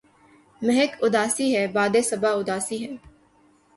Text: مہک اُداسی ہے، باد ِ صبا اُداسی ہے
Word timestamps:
مہک 0.61 0.91
اُداسی 1.03 1.47
ہے، 1.55 1.63
باد 1.75 1.93
ِ 1.95 2.01
صبا 2.09 2.31
اُداسی 2.39 2.77
ہے 2.83 2.91